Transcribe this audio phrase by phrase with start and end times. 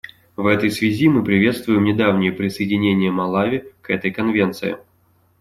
[0.35, 4.77] В этой связи мы приветствуем недавнее присоединение Малави к этой Конвенции.